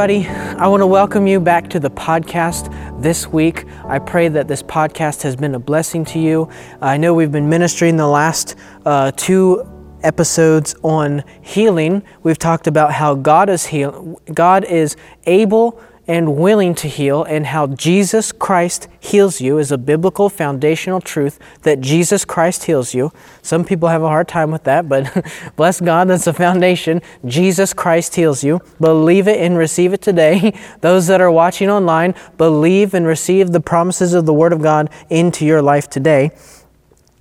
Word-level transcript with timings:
everybody. 0.00 0.26
I 0.58 0.66
want 0.66 0.80
to 0.80 0.86
welcome 0.86 1.26
you 1.26 1.40
back 1.40 1.68
to 1.70 1.78
the 1.78 1.90
podcast 1.90 2.72
this 3.02 3.26
week. 3.26 3.66
I 3.84 3.98
pray 3.98 4.28
that 4.28 4.48
this 4.48 4.62
podcast 4.62 5.20
has 5.24 5.36
been 5.36 5.54
a 5.54 5.58
blessing 5.58 6.06
to 6.06 6.18
you. 6.18 6.48
I 6.80 6.96
know 6.96 7.12
we've 7.12 7.30
been 7.30 7.50
ministering 7.50 7.98
the 7.98 8.06
last 8.06 8.56
uh, 8.86 9.12
two 9.14 9.62
episodes 10.02 10.74
on 10.82 11.22
healing. 11.42 12.02
We've 12.22 12.38
talked 12.38 12.66
about 12.66 12.94
how 12.94 13.14
God 13.14 13.50
is 13.50 13.66
heal- 13.66 14.18
God 14.32 14.64
is 14.64 14.96
able 15.26 15.78
and 16.06 16.36
willing 16.36 16.74
to 16.74 16.88
heal, 16.88 17.22
and 17.24 17.46
how 17.46 17.68
Jesus 17.68 18.32
Christ 18.32 18.88
heals 18.98 19.40
you 19.40 19.58
is 19.58 19.70
a 19.70 19.78
biblical 19.78 20.28
foundational 20.28 21.00
truth 21.00 21.38
that 21.62 21.80
Jesus 21.80 22.24
Christ 22.24 22.64
heals 22.64 22.94
you. 22.94 23.12
Some 23.42 23.64
people 23.64 23.88
have 23.88 24.02
a 24.02 24.08
hard 24.08 24.26
time 24.26 24.50
with 24.50 24.64
that, 24.64 24.88
but 24.88 25.26
bless 25.56 25.80
God, 25.80 26.08
that's 26.08 26.26
a 26.26 26.32
foundation. 26.32 27.00
Jesus 27.24 27.72
Christ 27.72 28.16
heals 28.16 28.42
you. 28.42 28.60
Believe 28.80 29.28
it 29.28 29.40
and 29.40 29.56
receive 29.56 29.92
it 29.92 30.02
today. 30.02 30.58
Those 30.80 31.06
that 31.06 31.20
are 31.20 31.30
watching 31.30 31.70
online, 31.70 32.14
believe 32.36 32.94
and 32.94 33.06
receive 33.06 33.52
the 33.52 33.60
promises 33.60 34.14
of 34.14 34.26
the 34.26 34.34
Word 34.34 34.52
of 34.52 34.62
God 34.62 34.90
into 35.10 35.46
your 35.46 35.62
life 35.62 35.88
today. 35.88 36.30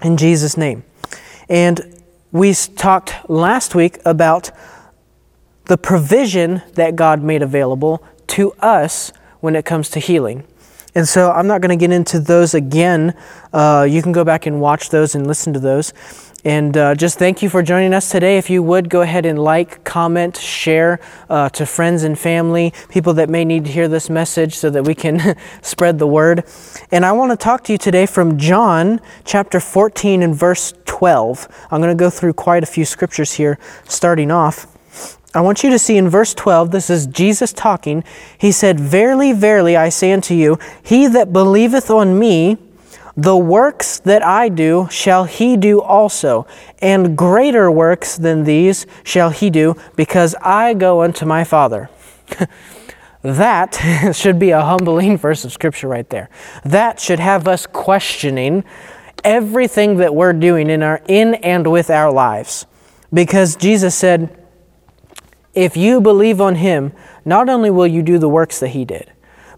In 0.02 0.18
Jesus' 0.18 0.58
name. 0.58 0.84
And 1.50 2.02
we 2.32 2.54
talked 2.54 3.16
last 3.30 3.76
week 3.76 4.00
about 4.06 4.52
the 5.66 5.78
provision 5.78 6.62
that 6.74 6.96
God 6.96 7.22
made 7.22 7.42
available 7.42 8.04
to 8.30 8.52
us 8.54 9.12
when 9.40 9.56
it 9.56 9.66
comes 9.66 9.90
to 9.90 10.00
healing. 10.00 10.44
And 10.96 11.08
so 11.08 11.32
I'm 11.32 11.48
not 11.48 11.62
going 11.62 11.70
to 11.70 11.76
get 11.76 11.94
into 11.94 12.20
those 12.20 12.54
again. 12.54 13.14
Uh, 13.54 13.88
you 13.90 14.02
can 14.02 14.12
go 14.12 14.24
back 14.24 14.46
and 14.46 14.60
watch 14.60 14.90
those 14.90 15.16
and 15.16 15.28
listen 15.28 15.54
to 15.54 15.60
those. 15.60 15.94
And 16.46 16.76
uh, 16.78 16.96
just 16.96 17.20
thank 17.20 17.42
you 17.42 17.50
for 17.50 17.62
joining 17.62 17.94
us 17.94 18.10
today. 18.10 18.38
If 18.38 18.50
you 18.50 18.64
would 18.64 18.90
go 18.90 19.02
ahead 19.02 19.26
and 19.26 19.38
like, 19.38 19.84
comment, 19.84 20.38
share 20.38 21.00
uh, 21.30 21.50
to 21.50 21.66
friends 21.66 22.04
and 22.04 22.18
family, 22.18 22.74
people 22.88 23.14
that 23.16 23.30
may 23.30 23.44
need 23.44 23.66
to 23.66 23.72
hear 23.72 23.90
this 23.90 24.10
message 24.10 24.56
so 24.56 24.70
that 24.70 24.84
we 24.84 24.96
can 24.96 25.36
spread 25.62 26.00
the 26.00 26.08
word. 26.08 26.46
And 26.92 27.06
I 27.06 27.12
want 27.12 27.32
to 27.32 27.38
talk 27.38 27.66
to 27.66 27.74
you 27.74 27.78
today 27.78 28.06
from 28.06 28.38
John 28.38 29.02
chapter 29.26 29.60
14 29.60 30.24
and 30.24 30.34
verse 30.34 30.74
12. 30.86 31.68
I'm 31.72 31.82
going 31.82 31.96
to 31.96 32.02
go 32.02 32.10
through 32.10 32.34
quite 32.34 32.64
a 32.64 32.68
few 32.68 32.86
scriptures 32.86 33.34
here, 33.34 33.60
starting 33.84 34.32
off. 34.32 34.69
I 35.34 35.42
want 35.42 35.64
you 35.64 35.70
to 35.70 35.78
see 35.78 35.98
in 35.98 36.10
verse 36.10 36.34
12, 36.34 36.72
this 36.72 36.90
is 36.90 37.06
Jesus 37.06 37.54
talking. 37.54 38.04
He 38.38 38.52
said, 38.52 38.80
Verily, 38.80 39.32
verily, 39.32 39.78
I 39.78 39.90
say 39.90 40.12
unto 40.12 40.34
you, 40.34 40.58
he 40.82 41.06
that 41.08 41.32
believeth 41.32 41.92
on 41.92 42.18
me, 42.18 42.58
the 43.16 43.38
works 43.38 44.00
that 44.00 44.26
I 44.26 44.50
do 44.50 44.88
shall 44.90 45.26
he 45.26 45.58
do 45.58 45.82
also, 45.82 46.48
and 46.82 47.18
greater 47.18 47.70
works 47.70 48.18
than 48.18 48.46
these 48.46 48.88
shall 49.04 49.30
he 49.30 49.50
do, 49.50 49.76
because 49.96 50.36
I 50.42 50.74
go 50.74 51.04
unto 51.04 51.26
my 51.26 51.44
Father. 51.44 51.90
that 53.22 54.14
should 54.16 54.40
be 54.40 54.52
a 54.52 54.62
humbling 54.62 55.18
verse 55.18 55.46
of 55.46 55.52
Scripture 55.52 55.90
right 55.90 56.10
there. 56.10 56.30
That 56.64 57.00
should 57.00 57.20
have 57.20 57.48
us 57.48 57.68
questioning 57.68 58.64
everything 59.24 59.98
that 59.98 60.16
we're 60.16 60.34
doing 60.34 60.70
in, 60.70 60.82
our, 60.82 61.02
in 61.08 61.36
and 61.36 61.70
with 61.70 61.90
our 61.90 62.12
lives. 62.12 62.66
Because 63.14 63.56
Jesus 63.58 63.96
said, 63.96 64.39
if 65.54 65.76
you 65.76 66.02
believe 66.02 66.40
on 66.40 66.56
him, 66.56 66.94
not 67.26 67.50
only 67.50 67.70
will 67.70 67.88
you 67.88 68.02
do 68.02 68.18
the 68.18 68.30
works 68.30 68.60
that 68.60 68.70
he 68.70 68.86
did, 68.86 69.12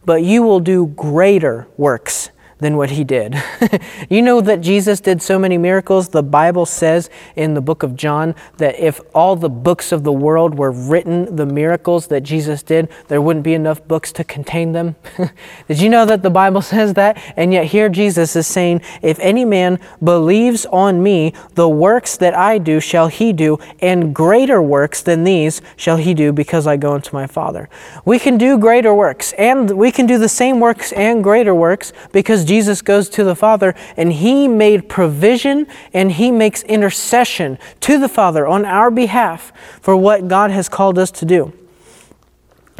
but 0.06 0.24
you 0.24 0.44
will 0.44 0.60
do 0.60 0.88
greater 0.88 1.68
works 1.78 2.30
than 2.62 2.78
what 2.78 2.92
he 2.92 3.04
did. 3.04 3.36
you 4.10 4.22
know 4.22 4.40
that 4.40 4.62
Jesus 4.62 5.02
did 5.02 5.22
so 5.22 5.38
many 5.38 5.58
miracles. 5.58 6.10
The 6.10 6.24
Bible 6.24 6.68
says 6.68 7.10
in 7.36 7.56
the 7.56 7.62
book 7.62 7.84
of 7.84 7.96
John 7.96 8.36
that 8.58 8.80
if 8.80 9.02
all 9.14 9.36
the 9.36 9.50
books 9.50 9.92
of 9.92 10.04
the 10.04 10.12
world 10.14 10.58
were 10.58 10.72
written, 10.72 11.36
the 11.36 11.46
miracles 11.46 12.08
that 12.08 12.22
Jesus 12.22 12.62
did, 12.62 12.88
there 13.08 13.20
wouldn't 13.20 13.44
be 13.44 13.56
enough 13.56 13.86
books 13.88 14.12
to 14.14 14.24
contain 14.24 14.72
them. 14.74 14.96
did 15.68 15.82
you 15.82 15.90
know 15.90 16.06
that 16.06 16.22
the 16.22 16.30
Bible 16.30 16.62
says 16.74 16.94
that? 16.94 17.22
And 17.36 17.52
yet 17.52 17.66
here 17.66 17.90
Jesus 17.90 18.36
is 18.36 18.46
saying, 18.46 18.82
If 19.02 19.20
any 19.20 19.44
man 19.44 19.80
believes 20.04 20.68
on 20.68 21.02
me, 21.02 21.34
the 21.56 21.68
works 21.68 22.16
that 22.18 22.36
I 22.36 22.60
do 22.60 22.80
shall 22.80 23.08
he 23.08 23.34
do, 23.34 23.58
and 23.80 24.14
greater 24.14 24.62
works 24.62 25.02
than 25.02 25.24
these 25.24 25.64
shall 25.76 25.98
he 25.98 26.14
do 26.14 26.32
because 26.32 26.68
I 26.68 26.78
go 26.78 26.94
unto 26.94 27.16
my 27.16 27.26
Father. 27.26 27.70
We 28.06 28.20
can 28.20 28.38
do 28.38 28.60
greater 28.60 28.94
works, 28.94 29.34
and 29.34 29.72
we 29.72 29.92
can 29.92 30.06
do 30.06 30.20
the 30.20 30.30
same 30.30 30.60
works 30.60 30.92
and 30.92 31.24
greater 31.24 31.56
works 31.56 31.92
because 32.12 32.46
Jesus 32.52 32.82
goes 32.82 33.08
to 33.08 33.24
the 33.24 33.34
Father 33.34 33.74
and 33.96 34.12
he 34.12 34.46
made 34.46 34.90
provision 34.90 35.68
and 35.94 36.12
he 36.12 36.34
makes 36.34 36.64
intercession 36.64 37.58
to 37.80 37.98
the 37.98 38.10
Father 38.10 38.46
on 38.46 38.66
our 38.66 38.92
behalf 38.92 39.54
for 39.80 39.96
what 39.96 40.28
God 40.28 40.52
has 40.52 40.68
called 40.68 41.00
us 41.00 41.12
to 41.12 41.26
do. 41.26 41.54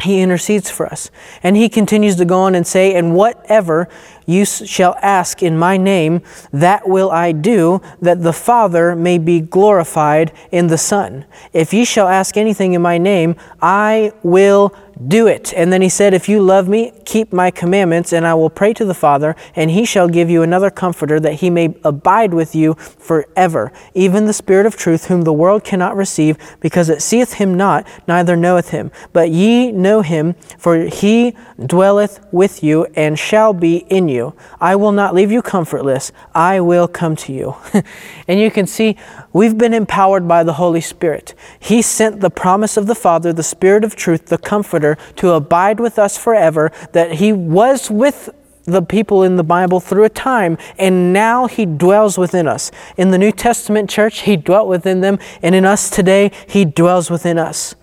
He 0.02 0.20
intercedes 0.20 0.70
for 0.70 0.84
us. 0.84 1.10
And 1.42 1.56
he 1.56 1.70
continues 1.70 2.16
to 2.16 2.26
go 2.26 2.40
on 2.40 2.54
and 2.54 2.66
say, 2.66 2.94
And 2.94 3.14
whatever 3.14 3.88
you 4.26 4.44
shall 4.44 4.94
ask 5.00 5.42
in 5.42 5.56
my 5.56 5.78
name, 5.78 6.20
that 6.52 6.86
will 6.86 7.10
I 7.10 7.32
do, 7.32 7.80
that 8.02 8.22
the 8.22 8.34
Father 8.34 8.94
may 8.94 9.16
be 9.16 9.40
glorified 9.40 10.34
in 10.50 10.66
the 10.66 10.76
Son. 10.76 11.24
If 11.54 11.72
ye 11.72 11.86
shall 11.86 12.08
ask 12.08 12.36
anything 12.36 12.74
in 12.74 12.82
my 12.82 12.98
name, 12.98 13.36
I 13.62 14.12
will 14.22 14.76
do 15.08 15.26
it. 15.26 15.52
And 15.54 15.72
then 15.72 15.82
he 15.82 15.88
said, 15.88 16.14
If 16.14 16.28
you 16.28 16.42
love 16.42 16.68
me, 16.68 16.92
keep 17.04 17.32
my 17.32 17.50
commandments, 17.50 18.12
and 18.12 18.26
I 18.26 18.34
will 18.34 18.50
pray 18.50 18.72
to 18.74 18.84
the 18.84 18.94
Father, 18.94 19.36
and 19.54 19.70
he 19.70 19.84
shall 19.84 20.08
give 20.08 20.30
you 20.30 20.42
another 20.42 20.70
comforter, 20.70 21.18
that 21.20 21.34
he 21.34 21.50
may 21.50 21.74
abide 21.84 22.34
with 22.34 22.54
you 22.54 22.74
forever, 22.74 23.72
even 23.94 24.26
the 24.26 24.32
Spirit 24.32 24.66
of 24.66 24.76
truth, 24.76 25.06
whom 25.06 25.22
the 25.22 25.32
world 25.32 25.64
cannot 25.64 25.96
receive, 25.96 26.36
because 26.60 26.88
it 26.88 27.02
seeth 27.02 27.34
him 27.34 27.54
not, 27.54 27.86
neither 28.06 28.36
knoweth 28.36 28.70
him. 28.70 28.90
But 29.12 29.30
ye 29.30 29.72
know 29.72 30.02
him, 30.02 30.34
for 30.58 30.76
he 30.84 31.36
dwelleth 31.64 32.20
with 32.32 32.62
you, 32.62 32.86
and 32.94 33.18
shall 33.18 33.52
be 33.52 33.78
in 33.88 34.08
you. 34.08 34.34
I 34.60 34.76
will 34.76 34.92
not 34.92 35.14
leave 35.14 35.32
you 35.32 35.42
comfortless, 35.42 36.12
I 36.34 36.60
will 36.60 36.88
come 36.88 37.16
to 37.16 37.32
you. 37.32 37.56
and 38.28 38.38
you 38.38 38.50
can 38.50 38.66
see 38.66 38.96
we've 39.32 39.56
been 39.56 39.74
empowered 39.74 40.28
by 40.28 40.42
the 40.42 40.54
Holy 40.54 40.80
Spirit. 40.80 41.34
He 41.58 41.82
sent 41.82 42.20
the 42.20 42.30
promise 42.30 42.76
of 42.76 42.86
the 42.86 42.94
Father, 42.94 43.32
the 43.32 43.42
Spirit 43.42 43.84
of 43.84 43.96
truth, 43.96 44.26
the 44.26 44.38
comforter 44.38 44.96
to 45.16 45.30
abide 45.30 45.80
with 45.80 45.98
us 45.98 46.16
forever, 46.16 46.70
that 46.92 47.14
He 47.14 47.32
was 47.32 47.90
with 47.90 48.30
the 48.64 48.82
people 48.82 49.22
in 49.22 49.36
the 49.36 49.44
Bible 49.44 49.80
through 49.80 50.04
a 50.04 50.08
time, 50.08 50.56
and 50.78 51.12
now 51.12 51.46
He 51.46 51.66
dwells 51.66 52.18
within 52.18 52.46
us. 52.46 52.70
In 52.96 53.10
the 53.10 53.18
New 53.18 53.32
Testament 53.32 53.90
church, 53.90 54.20
He 54.20 54.36
dwelt 54.36 54.68
within 54.68 55.00
them, 55.00 55.18
and 55.42 55.54
in 55.54 55.64
us 55.64 55.90
today, 55.90 56.30
He 56.46 56.64
dwells 56.64 57.10
within 57.10 57.38
us. 57.38 57.74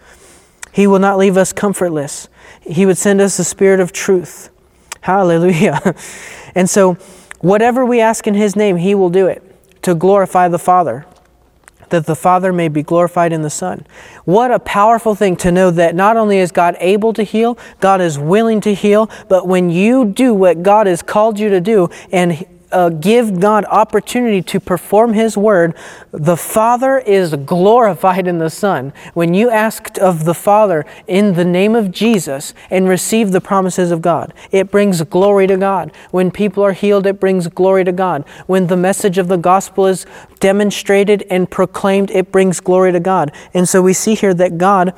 He 0.72 0.88
will 0.88 1.00
not 1.00 1.18
leave 1.18 1.36
us 1.36 1.52
comfortless. 1.52 2.30
He 2.62 2.86
would 2.86 2.98
send 2.98 3.20
us 3.20 3.38
the 3.38 3.44
Spirit 3.44 3.80
of 3.80 3.92
truth. 3.92 4.50
Hallelujah. 5.02 5.96
and 6.56 6.70
so, 6.70 6.94
whatever 7.40 7.86
we 7.86 8.00
ask 8.00 8.28
in 8.28 8.36
His 8.36 8.56
name, 8.56 8.78
He 8.78 8.96
will 8.96 9.10
do 9.10 9.28
it 9.28 9.44
to 9.82 9.96
glorify 9.96 10.48
the 10.48 10.60
Father 10.60 11.06
that 11.90 12.06
the 12.06 12.16
Father 12.16 12.54
may 12.54 12.68
be 12.68 12.84
glorified 12.84 13.34
in 13.34 13.42
the 13.42 13.50
Son. 13.50 13.86
What 14.26 14.52
a 14.52 14.60
powerful 14.60 15.16
thing 15.16 15.36
to 15.38 15.52
know 15.52 15.72
that 15.72 15.96
not 15.96 16.18
only 16.18 16.38
is 16.38 16.52
God 16.52 16.76
able 16.80 17.14
to 17.14 17.24
heal, 17.24 17.58
God 17.80 18.02
is 18.02 18.18
willing 18.18 18.62
to 18.62 18.74
heal, 18.74 19.10
but 19.28 19.48
when 19.48 19.70
you 19.70 20.06
do 20.06 20.34
what 20.34 20.64
God 20.64 20.88
has 20.88 21.02
called 21.02 21.40
you 21.40 21.50
to 21.50 21.62
do 21.62 21.90
and 22.12 22.46
uh, 22.72 22.90
give 22.90 23.40
God 23.40 23.66
opportunity 23.66 24.42
to 24.44 24.60
perform 24.60 25.14
His 25.14 25.38
word, 25.38 25.76
the 26.12 26.38
Father 26.38 27.00
is 27.00 27.36
glorified 27.36 28.28
in 28.28 28.38
the 28.38 28.50
Son. 28.50 28.94
When 29.14 29.34
you 29.34 29.50
ask 29.50 29.98
of 30.00 30.26
the 30.26 30.34
Father 30.34 30.86
in 31.08 31.34
the 31.34 31.46
name 31.46 31.76
of 31.76 31.92
Jesus 31.92 32.54
and 32.70 32.88
receive 32.88 33.32
the 33.32 33.42
promises 33.42 33.92
of 33.92 34.02
God, 34.02 34.34
it 34.52 34.72
brings 34.72 35.02
glory 35.04 35.48
to 35.48 35.58
God. 35.58 35.92
When 36.12 36.32
people 36.32 36.64
are 36.64 36.74
healed, 36.74 37.06
it 37.06 37.20
brings 37.20 37.48
glory 37.48 37.84
to 37.84 37.92
God. 37.92 38.24
When 38.48 38.68
the 38.68 38.78
message 38.78 39.18
of 39.18 39.28
the 39.28 39.38
gospel 39.38 39.88
is 39.88 40.06
demonstrated 40.40 41.26
and 41.30 41.50
proclaimed, 41.50 42.12
it 42.12 42.32
brings 42.32 42.60
glory 42.60 42.92
to 42.92 43.00
God. 43.00 43.32
And 43.54 43.68
so 43.68 43.82
we 43.82 43.94
see 43.94 44.16
here 44.16 44.34
that 44.36 44.58
God, 44.58 44.94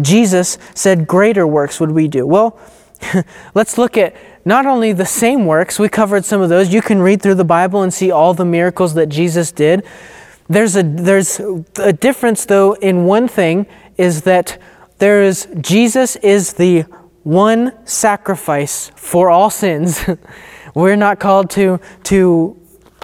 Jesus 0.00 0.58
said, 0.74 1.06
Greater 1.06 1.46
works 1.46 1.80
would 1.80 1.90
we 1.90 2.08
do. 2.08 2.26
Well, 2.26 2.58
let's 3.54 3.78
look 3.78 3.96
at 3.96 4.14
not 4.44 4.66
only 4.66 4.92
the 4.92 5.06
same 5.06 5.46
works, 5.46 5.78
we 5.78 5.88
covered 5.88 6.24
some 6.24 6.40
of 6.40 6.48
those. 6.48 6.72
You 6.72 6.82
can 6.82 7.00
read 7.00 7.22
through 7.22 7.34
the 7.34 7.44
Bible 7.44 7.82
and 7.82 7.92
see 7.92 8.10
all 8.10 8.34
the 8.34 8.44
miracles 8.44 8.94
that 8.94 9.06
Jesus 9.06 9.52
did. 9.52 9.84
There's 10.48 10.76
a, 10.76 10.82
there's 10.82 11.40
a 11.76 11.92
difference, 11.92 12.44
though, 12.44 12.72
in 12.74 13.04
one 13.04 13.28
thing 13.28 13.66
is 13.96 14.22
that 14.22 14.58
there 14.98 15.22
is 15.22 15.48
Jesus 15.60 16.16
is 16.16 16.54
the 16.54 16.84
one 17.22 17.72
sacrifice 17.86 18.90
for 18.96 19.30
all 19.30 19.50
sins. 19.50 20.04
We're 20.74 20.96
not 20.96 21.20
called 21.20 21.50
to, 21.50 21.80
to 22.04 22.59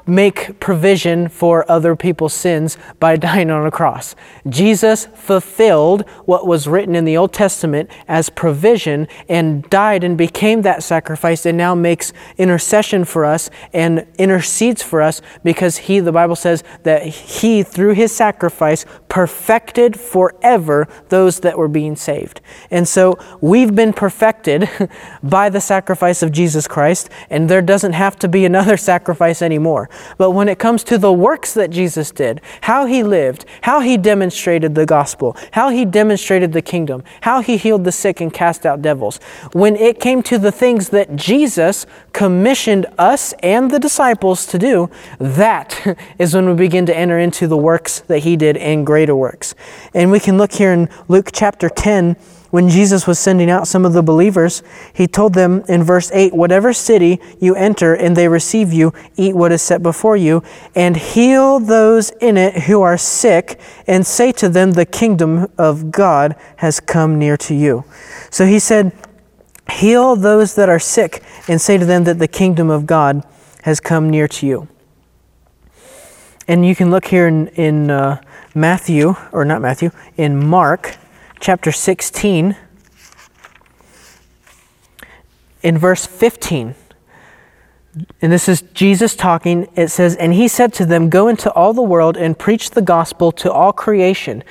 make 0.06 0.60
provision 0.60 1.28
for 1.28 1.70
other 1.70 1.96
people's 1.96 2.34
sins 2.34 2.78
by 3.00 3.16
dying 3.26 3.50
on 3.50 3.66
a 3.66 3.70
cross. 3.70 4.14
Jesus 4.48 5.06
fulfilled 5.14 6.08
what 6.24 6.46
was 6.46 6.68
written 6.68 6.94
in 6.94 7.04
the 7.04 7.16
Old 7.16 7.32
Testament 7.32 7.90
as 8.08 8.30
provision 8.30 9.08
and 9.28 9.68
died 9.70 10.04
and 10.04 10.16
became 10.16 10.62
that 10.62 10.82
sacrifice 10.82 11.44
and 11.44 11.58
now 11.58 11.74
makes 11.74 12.12
intercession 12.38 13.04
for 13.04 13.24
us 13.24 13.50
and 13.72 14.06
intercedes 14.18 14.82
for 14.82 15.02
us 15.02 15.20
because 15.42 15.76
he, 15.78 16.00
the 16.00 16.12
Bible 16.12 16.36
says, 16.36 16.62
that 16.84 17.04
he, 17.06 17.62
through 17.62 17.94
his 17.94 18.14
sacrifice, 18.14 18.84
perfected 19.08 19.98
forever 19.98 20.86
those 21.08 21.40
that 21.40 21.58
were 21.58 21.68
being 21.68 21.96
saved. 21.96 22.40
And 22.70 22.86
so 22.86 23.18
we've 23.40 23.74
been 23.74 23.92
perfected 23.92 24.68
by 25.22 25.48
the 25.48 25.60
sacrifice 25.60 26.22
of 26.22 26.32
Jesus 26.32 26.68
Christ, 26.68 27.10
and 27.30 27.48
there 27.48 27.62
doesn't 27.62 27.94
have 27.94 28.18
to 28.20 28.28
be 28.28 28.44
another 28.44 28.76
sacrifice 28.86 29.42
anymore. 29.42 29.88
But 30.18 30.32
when 30.32 30.48
it 30.48 30.58
comes 30.58 30.84
to 30.84 30.98
the 30.98 31.12
works 31.12 31.54
that 31.54 31.70
Jesus 31.70 32.10
did, 32.10 32.40
how 32.62 32.86
he 32.86 33.02
lived, 33.02 33.44
how 33.62 33.80
he 33.80 33.96
demonstrated 33.96 34.74
the 34.74 34.86
gospel, 34.86 35.36
how 35.52 35.70
he 35.70 35.84
demonstrated 35.84 36.52
the 36.52 36.62
kingdom, 36.62 37.02
how 37.22 37.40
he 37.40 37.56
healed 37.56 37.84
the 37.84 37.92
sick 37.92 38.20
and 38.20 38.32
cast 38.32 38.66
out 38.66 38.82
devils, 38.82 39.18
when 39.52 39.76
it 39.76 40.00
came 40.00 40.22
to 40.24 40.38
the 40.38 40.52
things 40.52 40.90
that 40.90 41.16
Jesus 41.16 41.86
commissioned 42.12 42.86
us 42.98 43.32
and 43.42 43.70
the 43.70 43.78
disciples 43.78 44.46
to 44.46 44.58
do, 44.58 44.90
that 45.18 45.98
is 46.18 46.34
when 46.34 46.46
we 46.46 46.54
begin 46.54 46.86
to 46.86 46.96
enter 46.96 47.18
into 47.18 47.46
the 47.46 47.56
works 47.56 48.00
that 48.00 48.20
he 48.20 48.36
did 48.36 48.56
and 48.56 48.86
greater 48.86 49.14
works. 49.14 49.54
And 49.94 50.10
we 50.10 50.20
can 50.20 50.38
look 50.38 50.52
here 50.52 50.72
in 50.72 50.88
Luke 51.08 51.30
chapter 51.32 51.68
10 51.68 52.16
when 52.50 52.68
Jesus 52.68 53.06
was 53.06 53.18
sending 53.18 53.50
out 53.50 53.66
some 53.66 53.84
of 53.84 53.92
the 53.92 54.02
believers, 54.02 54.62
he 54.94 55.06
told 55.06 55.34
them 55.34 55.64
in 55.68 55.82
verse 55.82 56.10
8 56.12 56.34
Whatever 56.34 56.72
city 56.72 57.20
you 57.40 57.54
enter 57.54 57.94
and 57.94 58.16
they 58.16 58.28
receive 58.28 58.72
you, 58.72 58.92
eat 59.16 59.34
what 59.34 59.52
is 59.52 59.62
set 59.62 59.82
before 59.82 60.16
you, 60.16 60.42
and 60.74 60.96
heal 60.96 61.58
those 61.58 62.10
in 62.20 62.36
it 62.36 62.62
who 62.64 62.82
are 62.82 62.96
sick, 62.96 63.58
and 63.86 64.06
say 64.06 64.32
to 64.32 64.48
them, 64.48 64.72
The 64.72 64.86
kingdom 64.86 65.48
of 65.58 65.90
God 65.90 66.36
has 66.56 66.78
come 66.78 67.18
near 67.18 67.36
to 67.38 67.54
you. 67.54 67.84
So 68.30 68.46
he 68.46 68.58
said, 68.58 68.92
Heal 69.70 70.14
those 70.14 70.54
that 70.54 70.68
are 70.68 70.78
sick, 70.78 71.22
and 71.48 71.60
say 71.60 71.76
to 71.78 71.84
them 71.84 72.04
that 72.04 72.20
the 72.20 72.28
kingdom 72.28 72.70
of 72.70 72.86
God 72.86 73.24
has 73.62 73.80
come 73.80 74.08
near 74.08 74.28
to 74.28 74.46
you. 74.46 74.68
And 76.46 76.64
you 76.64 76.76
can 76.76 76.90
look 76.92 77.06
here 77.06 77.26
in, 77.26 77.48
in 77.48 77.90
uh, 77.90 78.22
Matthew, 78.54 79.16
or 79.32 79.44
not 79.44 79.60
Matthew, 79.60 79.90
in 80.16 80.46
Mark 80.46 80.96
chapter 81.40 81.72
16, 81.72 82.56
in 85.62 85.78
verse 85.78 86.06
15. 86.06 86.74
And 88.20 88.30
this 88.30 88.48
is 88.48 88.62
Jesus 88.74 89.16
talking. 89.16 89.68
It 89.74 89.88
says, 89.88 90.16
And 90.16 90.34
he 90.34 90.48
said 90.48 90.72
to 90.74 90.86
them, 90.86 91.08
Go 91.08 91.28
into 91.28 91.50
all 91.52 91.72
the 91.72 91.82
world 91.82 92.16
and 92.16 92.38
preach 92.38 92.70
the 92.70 92.82
gospel 92.82 93.32
to 93.32 93.50
all 93.50 93.72
creation. 93.72 94.44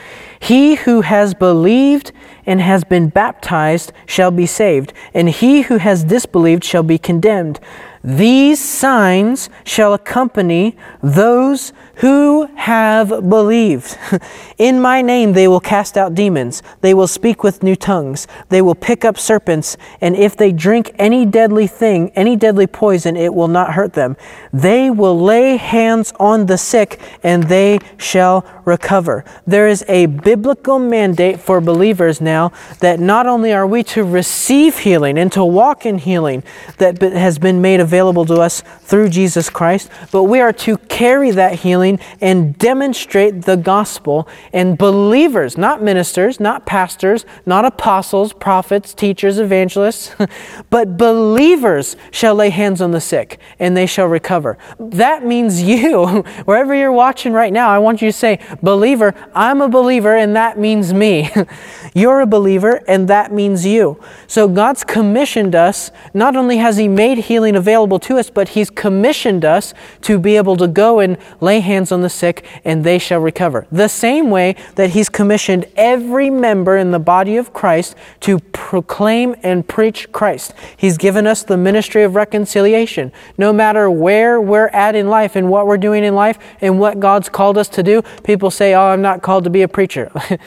He 0.46 0.76
who 0.76 1.02
has 1.02 1.34
believed 1.34 2.12
and 2.46 2.62
has 2.62 2.84
been 2.84 3.10
baptized 3.10 3.92
shall 4.06 4.30
be 4.30 4.46
saved, 4.46 4.94
and 5.12 5.28
he 5.28 5.64
who 5.64 5.78
has 5.78 6.04
disbelieved 6.04 6.64
shall 6.64 6.84
be 6.84 7.00
condemned. 7.00 7.60
These 8.06 8.64
signs 8.64 9.50
shall 9.64 9.96
accompany 9.96 10.78
those 11.02 11.74
who 11.96 12.46
have 12.54 13.10
believed. 13.28 13.98
In 14.60 14.80
my 14.80 15.02
name 15.02 15.34
they 15.34 15.48
will 15.48 15.60
cast 15.60 15.98
out 15.98 16.14
demons. 16.14 16.62
They 16.82 16.94
will 16.94 17.08
speak 17.08 17.42
with 17.42 17.64
new 17.64 17.76
tongues. 17.76 18.28
They 18.50 18.62
will 18.62 18.76
pick 18.76 19.04
up 19.04 19.18
serpents. 19.18 19.76
And 20.02 20.16
if 20.16 20.38
they 20.38 20.52
drink 20.52 20.92
any 21.00 21.26
deadly 21.26 21.66
thing, 21.66 22.12
any 22.12 22.36
deadly 22.36 22.68
poison, 22.68 23.18
it 23.18 23.34
will 23.34 23.48
not 23.48 23.74
hurt 23.74 23.94
them. 23.94 24.18
They 24.54 24.92
will 24.92 25.20
lay 25.20 25.58
hands 25.58 26.14
on 26.20 26.46
the 26.46 26.60
sick 26.60 27.00
and 27.24 27.46
they 27.46 27.80
shall 27.98 28.46
recover. 28.66 29.26
There 29.48 29.68
is 29.68 29.84
a 29.88 30.06
biblical 30.36 30.80
mandate 30.80 31.40
for 31.40 31.62
believers 31.62 32.20
now 32.20 32.52
that 32.80 33.00
not 33.00 33.26
only 33.26 33.54
are 33.54 33.66
we 33.66 33.84
to 33.84 34.04
receive 34.04 34.80
healing 34.80 35.18
and 35.18 35.32
to 35.32 35.44
walk 35.44 35.86
in 35.86 35.98
healing 35.98 36.44
that 36.78 37.02
has 37.02 37.40
been 37.40 37.62
made 37.62 37.80
available 37.80 38.26
to 38.26 38.36
us 38.36 38.62
through 38.82 39.10
Jesus 39.10 39.50
Christ, 39.50 39.90
but 40.12 40.24
we 40.24 40.40
are 40.40 40.54
to 40.54 40.78
carry 40.78 41.32
that 41.32 41.60
healing 41.60 42.00
and 42.22 42.58
demonstrate 42.58 43.44
the 43.44 43.56
gospel. 43.56 44.28
And 44.52 44.78
believers, 44.78 45.58
not 45.58 45.82
ministers, 45.82 46.40
not 46.40 46.66
pastors, 46.66 47.26
not 47.46 47.66
apostles, 47.66 48.34
prophets, 48.34 48.94
teachers, 48.94 49.40
evangelists, 49.40 50.16
but 50.70 50.98
believers 50.98 51.96
shall 52.12 52.36
lay 52.36 52.50
hands 52.50 52.82
on 52.82 52.92
the 52.92 53.02
sick 53.02 53.40
and 53.60 53.76
they 53.76 53.86
shall 53.86 54.08
recover. 54.08 54.58
That 54.80 55.26
means 55.26 55.64
you, 55.76 56.24
wherever 56.46 56.76
you're 56.76 56.92
watching 56.92 57.34
right 57.34 57.54
now, 57.54 57.70
I 57.70 57.80
want 57.80 58.02
you 58.02 58.10
to 58.10 58.18
say, 58.18 58.40
believer, 58.62 59.14
I'm 59.34 59.62
a 59.62 59.70
believer 59.70 60.16
and 60.26 60.36
that 60.36 60.58
means 60.58 60.92
me. 60.92 61.30
You're 61.94 62.22
a 62.22 62.26
believer 62.26 62.82
and 62.88 63.08
that 63.10 63.32
means 63.32 63.64
you. 63.64 64.02
So 64.26 64.48
God's 64.48 64.84
commissioned 64.84 65.54
us, 65.54 65.92
not 66.16 66.36
only 66.36 66.58
has 66.58 66.78
He 66.78 66.88
made 66.88 67.20
healing 67.20 67.56
available 67.56 68.00
to 68.00 68.18
us, 68.18 68.32
but 68.32 68.50
He's 68.50 68.72
commissioned 68.72 69.46
us 69.46 69.76
to 70.02 70.18
be 70.18 70.36
able 70.36 70.58
to 70.58 70.68
go 70.68 71.00
and 71.00 71.20
lay 71.42 71.60
hands 71.60 71.92
on 71.92 72.02
the 72.02 72.10
sick 72.10 72.44
and 72.66 72.84
they 72.84 72.98
shall 72.98 73.20
recover. 73.20 73.68
The 73.72 73.88
same 73.88 74.32
way 74.32 74.56
that 74.74 74.90
He's 74.90 75.10
commissioned 75.10 75.68
every 75.76 76.32
member 76.32 76.76
in 76.76 76.90
the 76.90 76.98
body 76.98 77.38
of 77.38 77.54
Christ 77.54 77.96
to 78.22 78.40
proclaim 78.66 79.36
and 79.44 79.68
preach 79.68 80.12
Christ. 80.12 80.52
He's 80.76 80.98
given 80.98 81.28
us 81.28 81.44
the 81.44 81.56
ministry 81.56 82.02
of 82.02 82.16
reconciliation. 82.16 83.12
No 83.38 83.54
matter 83.54 83.92
where 83.92 84.42
we're 84.42 84.70
at 84.70 84.96
in 84.96 85.08
life 85.08 85.36
and 85.36 85.52
what 85.52 85.68
we're 85.68 85.78
doing 85.78 86.04
in 86.04 86.16
life 86.16 86.40
and 86.62 86.80
what 86.80 87.00
God's 87.00 87.30
called 87.30 87.60
us 87.60 87.68
to 87.70 87.84
do, 87.84 88.02
people 88.24 88.50
say, 88.50 88.74
Oh, 88.74 88.88
I'm 88.88 89.04
not 89.04 89.22
called 89.22 89.44
to 89.44 89.52
be 89.52 89.62
a 89.62 89.68
preacher. 89.68 90.12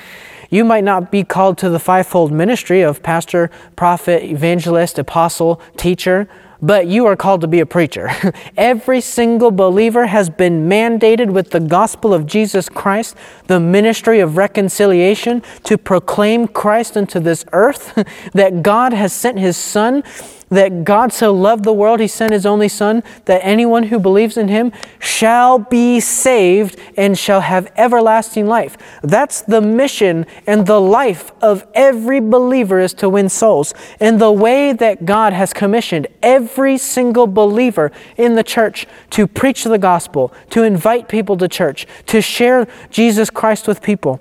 You 0.51 0.65
might 0.65 0.83
not 0.83 1.11
be 1.11 1.25
called 1.25 1.59
to 1.59 1.69
the 1.69 1.79
fivefold 1.79 2.33
ministry 2.33 2.81
of 2.81 3.03
pastor, 3.03 3.51
prophet, 3.77 4.25
evangelist, 4.25 4.99
apostle, 4.99 5.61
teacher, 5.77 6.27
but 6.61 6.87
you 6.87 7.07
are 7.07 7.17
called 7.17 7.41
to 7.43 7.47
be 7.47 7.61
a 7.61 7.67
preacher. 7.67 8.11
Every 8.57 9.01
single 9.01 9.51
believer 9.51 10.07
has 10.07 10.29
been 10.29 10.69
mandated 10.69 11.31
with 11.31 11.51
the 11.51 11.61
gospel 11.61 12.13
of 12.13 12.27
Jesus 12.27 12.69
Christ, 12.69 13.17
the 13.47 13.61
ministry 13.61 14.21
of 14.21 14.37
reconciliation, 14.37 15.43
to 15.65 15.79
proclaim 15.79 16.49
Christ 16.49 16.97
into 16.97 17.21
this 17.21 17.45
earth, 17.53 17.95
that 18.33 18.63
God 18.63 18.93
has 18.93 19.13
sent 19.13 19.39
His 19.39 19.57
Son 19.57 20.03
that 20.51 20.85
God 20.85 21.13
so 21.13 21.33
loved 21.33 21.65
the 21.65 21.73
world, 21.73 22.01
he 22.01 22.07
sent 22.07 22.33
his 22.33 22.47
only 22.47 22.69
Son, 22.69 23.03
that 23.27 23.41
anyone 23.45 23.85
who 23.85 23.99
believes 23.99 24.37
in 24.37 24.49
him 24.49 24.73
shall 24.99 25.59
be 25.59 26.01
saved 26.01 26.79
and 26.97 27.19
shall 27.19 27.41
have 27.41 27.71
everlasting 27.77 28.47
life. 28.47 28.77
That's 29.03 29.43
the 29.43 29.61
mission 29.61 30.27
and 30.47 30.67
the 30.67 30.81
life 30.81 31.33
of 31.43 31.67
every 31.75 32.21
believer 32.21 32.81
is 32.81 32.95
to 32.95 33.09
win 33.09 33.29
souls. 33.29 33.75
And 34.01 34.21
the 34.21 34.33
way 34.33 34.73
that 34.73 35.05
God 35.05 35.33
has 35.33 35.53
commissioned 35.53 36.07
every 36.23 36.79
single 36.79 37.27
believer 37.27 37.93
in 38.17 38.35
the 38.35 38.43
church 38.43 38.87
to 39.11 39.27
preach 39.27 39.65
the 39.65 39.79
gospel, 39.79 40.33
to 40.51 40.63
invite 40.63 41.09
people 41.09 41.37
to 41.37 41.49
church, 41.49 41.87
to 42.07 42.21
share 42.21 42.67
Jesus 42.91 43.31
Christ 43.31 43.69
with 43.69 43.83
people. 43.83 44.21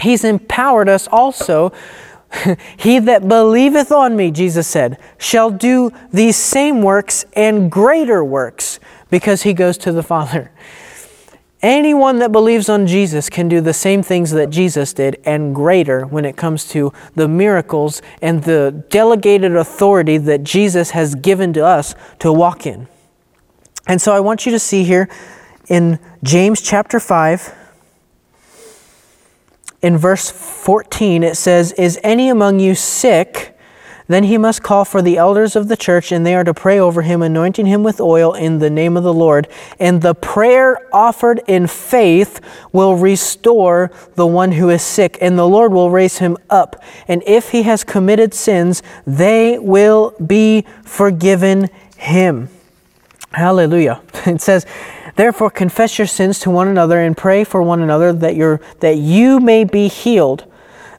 He's 0.00 0.24
empowered 0.24 0.88
us 0.88 1.06
also 1.08 1.72
he 2.76 2.98
that 2.98 3.28
believeth 3.28 3.92
on 3.92 4.16
me, 4.16 4.30
Jesus 4.30 4.66
said, 4.66 4.98
shall 5.18 5.50
do 5.50 5.92
these 6.12 6.36
same 6.36 6.82
works 6.82 7.24
and 7.34 7.70
greater 7.70 8.24
works 8.24 8.80
because 9.10 9.42
he 9.42 9.52
goes 9.52 9.76
to 9.78 9.92
the 9.92 10.02
Father. 10.02 10.50
Anyone 11.62 12.18
that 12.18 12.32
believes 12.32 12.68
on 12.68 12.88
Jesus 12.88 13.30
can 13.30 13.48
do 13.48 13.60
the 13.60 13.72
same 13.72 14.02
things 14.02 14.32
that 14.32 14.50
Jesus 14.50 14.92
did 14.92 15.20
and 15.24 15.54
greater 15.54 16.04
when 16.04 16.24
it 16.24 16.36
comes 16.36 16.66
to 16.70 16.92
the 17.14 17.28
miracles 17.28 18.02
and 18.20 18.42
the 18.42 18.84
delegated 18.88 19.54
authority 19.54 20.18
that 20.18 20.42
Jesus 20.42 20.90
has 20.90 21.14
given 21.14 21.52
to 21.52 21.64
us 21.64 21.94
to 22.18 22.32
walk 22.32 22.66
in. 22.66 22.88
And 23.86 24.02
so 24.02 24.12
I 24.12 24.18
want 24.18 24.44
you 24.44 24.50
to 24.50 24.58
see 24.58 24.82
here 24.82 25.08
in 25.68 26.00
James 26.24 26.60
chapter 26.60 26.98
5 26.98 27.61
in 29.82 29.98
verse 29.98 30.30
14, 30.30 31.22
it 31.22 31.36
says, 31.36 31.72
Is 31.72 31.98
any 32.02 32.28
among 32.28 32.60
you 32.60 32.74
sick? 32.74 33.58
Then 34.08 34.24
he 34.24 34.36
must 34.36 34.62
call 34.62 34.84
for 34.84 35.00
the 35.00 35.16
elders 35.16 35.56
of 35.56 35.68
the 35.68 35.76
church, 35.76 36.12
and 36.12 36.26
they 36.26 36.34
are 36.34 36.44
to 36.44 36.52
pray 36.52 36.78
over 36.78 37.02
him, 37.02 37.22
anointing 37.22 37.66
him 37.66 37.82
with 37.82 38.00
oil 38.00 38.34
in 38.34 38.58
the 38.58 38.68
name 38.68 38.96
of 38.96 39.04
the 39.04 39.14
Lord. 39.14 39.48
And 39.78 40.02
the 40.02 40.14
prayer 40.14 40.88
offered 40.92 41.40
in 41.46 41.66
faith 41.66 42.40
will 42.72 42.96
restore 42.96 43.90
the 44.14 44.26
one 44.26 44.52
who 44.52 44.70
is 44.70 44.82
sick, 44.82 45.18
and 45.20 45.38
the 45.38 45.48
Lord 45.48 45.72
will 45.72 45.90
raise 45.90 46.18
him 46.18 46.36
up. 46.50 46.82
And 47.08 47.22
if 47.26 47.50
he 47.50 47.62
has 47.62 47.84
committed 47.84 48.34
sins, 48.34 48.82
they 49.06 49.58
will 49.58 50.14
be 50.24 50.66
forgiven 50.84 51.68
him. 51.96 52.48
Hallelujah. 53.32 54.02
It 54.26 54.40
says, 54.40 54.66
Therefore, 55.16 55.50
confess 55.50 55.98
your 55.98 56.06
sins 56.06 56.38
to 56.40 56.50
one 56.50 56.68
another 56.68 57.00
and 57.00 57.16
pray 57.16 57.44
for 57.44 57.62
one 57.62 57.82
another 57.82 58.12
that, 58.12 58.36
you 58.36 58.60
that 58.80 58.96
you 58.96 59.40
may 59.40 59.64
be 59.64 59.88
healed. 59.88 60.46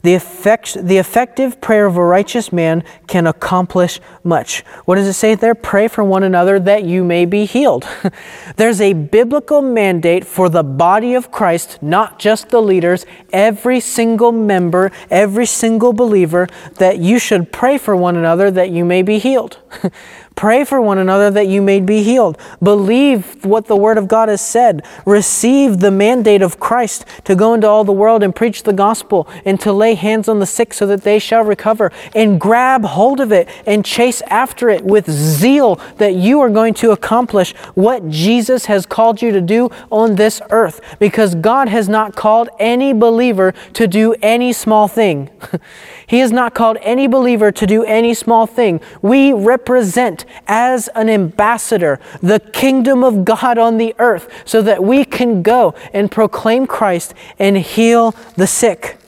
The, 0.03 0.15
effect, 0.15 0.85
the 0.85 0.97
effective 0.97 1.61
prayer 1.61 1.85
of 1.85 1.95
a 1.95 2.03
righteous 2.03 2.51
man 2.51 2.83
can 3.07 3.25
accomplish 3.25 4.01
much. 4.21 4.59
What 4.83 4.95
does 4.95 5.07
it 5.07 5.13
say 5.13 5.33
there? 5.33 5.55
Pray 5.55 5.87
for 5.87 6.03
one 6.03 6.23
another 6.23 6.59
that 6.59 6.83
you 6.83 7.05
may 7.05 7.23
be 7.23 7.45
healed. 7.45 7.87
There's 8.57 8.81
a 8.81 8.91
biblical 8.91 9.61
mandate 9.61 10.25
for 10.25 10.49
the 10.49 10.61
body 10.61 11.13
of 11.13 11.31
Christ, 11.31 11.81
not 11.81 12.19
just 12.19 12.49
the 12.49 12.61
leaders, 12.61 13.05
every 13.31 13.79
single 13.79 14.33
member, 14.33 14.91
every 15.09 15.45
single 15.45 15.93
believer, 15.93 16.49
that 16.79 16.97
you 16.99 17.17
should 17.17 17.53
pray 17.53 17.77
for 17.77 17.95
one 17.95 18.17
another 18.17 18.51
that 18.51 18.71
you 18.71 18.83
may 18.83 19.03
be 19.03 19.19
healed. 19.19 19.59
Pray 20.43 20.65
for 20.65 20.81
one 20.81 20.97
another 20.97 21.31
that 21.31 21.47
you 21.47 21.61
may 21.61 21.79
be 21.79 22.03
healed. 22.03 22.37
Believe 22.61 23.45
what 23.45 23.67
the 23.67 23.77
Word 23.77 23.97
of 23.97 24.09
God 24.09 24.27
has 24.27 24.41
said. 24.41 24.85
Receive 25.05 25.79
the 25.79 25.89
mandate 25.89 26.41
of 26.41 26.59
Christ 26.59 27.05
to 27.23 27.33
go 27.33 27.53
into 27.53 27.65
all 27.65 27.85
the 27.85 27.93
world 27.93 28.21
and 28.21 28.35
preach 28.35 28.63
the 28.63 28.73
gospel 28.73 29.25
and 29.45 29.57
to 29.61 29.71
lay 29.71 29.93
hands 29.93 30.27
on 30.27 30.39
the 30.39 30.45
sick 30.45 30.73
so 30.73 30.85
that 30.87 31.03
they 31.03 31.17
shall 31.17 31.45
recover. 31.45 31.93
And 32.13 32.41
grab 32.41 32.83
hold 32.83 33.21
of 33.21 33.31
it 33.31 33.47
and 33.65 33.85
chase 33.85 34.21
after 34.23 34.69
it 34.69 34.83
with 34.83 35.09
zeal 35.09 35.75
that 35.97 36.15
you 36.15 36.41
are 36.41 36.49
going 36.49 36.73
to 36.73 36.91
accomplish 36.91 37.53
what 37.73 38.09
Jesus 38.09 38.65
has 38.65 38.85
called 38.85 39.21
you 39.21 39.31
to 39.31 39.39
do 39.39 39.69
on 39.93 40.15
this 40.15 40.41
earth. 40.49 40.81
Because 40.99 41.35
God 41.35 41.69
has 41.69 41.87
not 41.87 42.17
called 42.17 42.49
any 42.59 42.91
believer 42.91 43.53
to 43.75 43.87
do 43.87 44.13
any 44.21 44.51
small 44.51 44.89
thing. 44.89 45.29
he 46.13 46.19
has 46.19 46.31
not 46.31 46.53
called 46.53 46.77
any 46.81 47.07
believer 47.07 47.51
to 47.51 47.65
do 47.65 47.83
any 47.85 48.13
small 48.13 48.45
thing. 48.45 48.79
We 49.01 49.33
represent 49.33 50.25
as 50.45 50.87
an 50.89 51.09
ambassador 51.09 51.99
the 52.21 52.39
kingdom 52.39 53.03
of 53.03 53.25
God 53.25 53.57
on 53.57 53.79
the 53.79 53.95
earth 53.97 54.29
so 54.45 54.61
that 54.61 54.83
we 54.83 55.05
can 55.05 55.41
go 55.41 55.73
and 55.91 56.11
proclaim 56.11 56.67
Christ 56.67 57.15
and 57.39 57.57
heal 57.57 58.11
the 58.37 58.45
sick. 58.45 58.99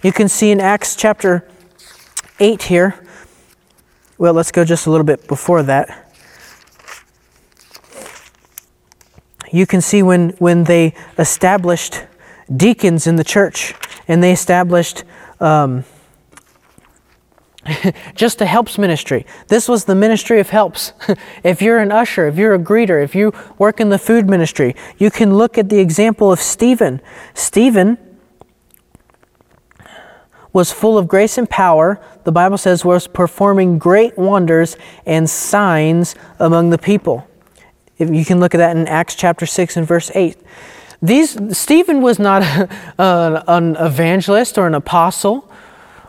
You 0.00 0.12
can 0.12 0.28
see 0.28 0.52
in 0.52 0.60
Acts 0.60 0.94
chapter 0.94 1.44
8 2.38 2.62
here. 2.62 3.04
Well, 4.16 4.34
let's 4.34 4.52
go 4.52 4.64
just 4.64 4.86
a 4.86 4.92
little 4.92 5.04
bit 5.04 5.26
before 5.26 5.64
that. 5.64 6.08
You 9.50 9.66
can 9.66 9.80
see 9.80 10.04
when, 10.04 10.30
when 10.38 10.62
they 10.62 10.94
established 11.18 12.04
deacons 12.56 13.08
in 13.08 13.16
the 13.16 13.24
church 13.24 13.74
and 14.06 14.22
they 14.22 14.30
established 14.30 15.02
um, 15.40 15.84
just 18.14 18.40
a 18.40 18.46
helps 18.46 18.78
ministry. 18.78 19.26
This 19.48 19.68
was 19.68 19.84
the 19.84 19.94
ministry 19.94 20.40
of 20.40 20.50
helps. 20.50 20.92
if 21.42 21.62
you're 21.62 21.78
an 21.78 21.92
usher, 21.92 22.26
if 22.26 22.36
you're 22.36 22.54
a 22.54 22.58
greeter, 22.58 23.02
if 23.02 23.14
you 23.14 23.32
work 23.58 23.80
in 23.80 23.88
the 23.90 23.98
food 23.98 24.28
ministry, 24.28 24.74
you 24.98 25.10
can 25.10 25.34
look 25.34 25.58
at 25.58 25.68
the 25.68 25.78
example 25.78 26.32
of 26.32 26.40
Stephen. 26.40 27.00
Stephen 27.34 27.98
was 30.52 30.70
full 30.70 30.96
of 30.96 31.08
grace 31.08 31.36
and 31.36 31.50
power, 31.50 32.00
the 32.22 32.32
Bible 32.32 32.56
says, 32.56 32.84
was 32.84 33.08
performing 33.08 33.78
great 33.78 34.16
wonders 34.16 34.76
and 35.04 35.28
signs 35.28 36.14
among 36.38 36.70
the 36.70 36.78
people. 36.78 37.26
If 37.98 38.10
you 38.10 38.24
can 38.24 38.40
look 38.40 38.54
at 38.54 38.58
that 38.58 38.76
in 38.76 38.86
Acts 38.86 39.14
chapter 39.16 39.46
6 39.46 39.76
and 39.76 39.86
verse 39.86 40.10
8. 40.14 40.36
These, 41.02 41.58
Stephen 41.58 42.00
was 42.00 42.18
not 42.18 42.42
a, 42.98 43.44
an 43.48 43.76
evangelist 43.76 44.56
or 44.56 44.66
an 44.66 44.74
apostle 44.74 45.50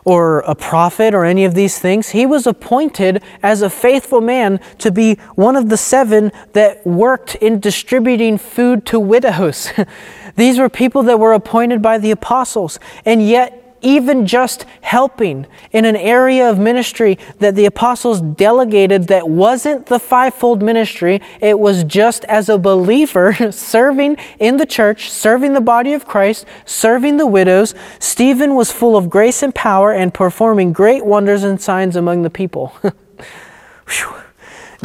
or 0.06 0.40
a 0.42 0.56
prophet 0.56 1.14
or 1.14 1.26
any 1.26 1.44
of 1.44 1.56
these 1.56 1.80
things. 1.80 2.10
He 2.10 2.26
was 2.26 2.48
appointed 2.48 3.22
as 3.44 3.62
a 3.62 3.70
faithful 3.70 4.22
man 4.22 4.60
to 4.78 4.92
be 4.92 5.16
one 5.34 5.56
of 5.56 5.70
the 5.70 5.78
seven 5.78 6.32
that 6.54 6.86
worked 6.86 7.36
in 7.36 7.60
distributing 7.60 8.38
food 8.38 8.86
to 8.86 9.00
widows. 9.00 9.72
these 10.36 10.60
were 10.60 10.70
people 10.70 11.04
that 11.04 11.20
were 11.20 11.34
appointed 11.34 11.82
by 11.82 11.98
the 11.98 12.12
apostles, 12.12 12.80
and 13.04 13.28
yet 13.28 13.65
even 13.86 14.26
just 14.26 14.66
helping 14.82 15.46
in 15.72 15.86
an 15.86 15.96
area 15.96 16.50
of 16.50 16.58
ministry 16.58 17.18
that 17.40 17.56
the 17.56 17.66
apostles 17.66 18.20
delegated 18.20 19.08
that 19.08 19.30
wasn't 19.30 19.86
the 19.86 20.00
fivefold 20.00 20.62
ministry, 20.62 21.22
it 21.40 21.60
was 21.60 21.84
just 21.84 22.26
as 22.26 22.50
a 22.50 22.58
believer 22.58 23.34
serving 23.52 24.18
in 24.40 24.58
the 24.58 24.66
church, 24.66 25.12
serving 25.12 25.54
the 25.54 25.62
body 25.62 25.94
of 25.94 26.06
Christ, 26.06 26.46
serving 26.66 27.18
the 27.18 27.28
widows. 27.28 27.76
Stephen 28.00 28.56
was 28.56 28.72
full 28.72 28.98
of 28.98 29.10
grace 29.10 29.44
and 29.44 29.54
power 29.54 29.94
and 29.94 30.14
performing 30.14 30.74
great 30.74 31.06
wonders 31.06 31.44
and 31.44 31.62
signs 31.62 31.96
among 31.96 32.24
the 32.24 32.30
people. 32.30 32.76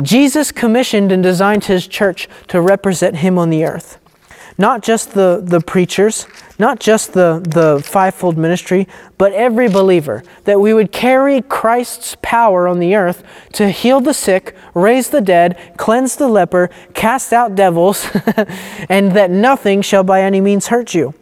Jesus 0.02 0.52
commissioned 0.52 1.12
and 1.12 1.22
designed 1.22 1.64
his 1.64 1.86
church 1.86 2.28
to 2.48 2.60
represent 2.60 3.16
him 3.16 3.38
on 3.38 3.50
the 3.50 3.64
earth. 3.64 3.99
Not 4.60 4.82
just 4.82 5.12
the, 5.14 5.40
the 5.42 5.62
preachers, 5.62 6.26
not 6.58 6.80
just 6.80 7.14
the, 7.14 7.40
the 7.42 7.82
fivefold 7.82 8.36
ministry, 8.36 8.86
but 9.16 9.32
every 9.32 9.70
believer, 9.70 10.22
that 10.44 10.60
we 10.60 10.74
would 10.74 10.92
carry 10.92 11.40
Christ's 11.40 12.18
power 12.20 12.68
on 12.68 12.78
the 12.78 12.94
earth 12.94 13.24
to 13.54 13.70
heal 13.70 14.02
the 14.02 14.12
sick, 14.12 14.54
raise 14.74 15.08
the 15.08 15.22
dead, 15.22 15.58
cleanse 15.78 16.16
the 16.16 16.28
leper, 16.28 16.68
cast 16.92 17.32
out 17.32 17.54
devils, 17.54 18.06
and 18.90 19.12
that 19.12 19.30
nothing 19.30 19.80
shall 19.80 20.04
by 20.04 20.20
any 20.20 20.42
means 20.42 20.66
hurt 20.66 20.92
you. 20.92 21.14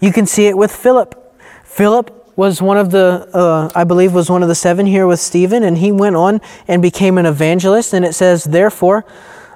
You 0.00 0.12
can 0.12 0.26
see 0.26 0.46
it 0.46 0.56
with 0.56 0.70
Philip. 0.70 1.34
Philip 1.64 2.32
was 2.36 2.62
one 2.62 2.76
of 2.76 2.92
the, 2.92 3.28
uh, 3.34 3.68
I 3.74 3.82
believe, 3.82 4.14
was 4.14 4.30
one 4.30 4.44
of 4.44 4.48
the 4.48 4.54
seven 4.54 4.86
here 4.86 5.08
with 5.08 5.18
Stephen, 5.18 5.64
and 5.64 5.76
he 5.76 5.90
went 5.90 6.14
on 6.14 6.40
and 6.68 6.80
became 6.80 7.18
an 7.18 7.26
evangelist. 7.26 7.92
And 7.92 8.04
it 8.04 8.14
says, 8.14 8.44
therefore, 8.44 9.04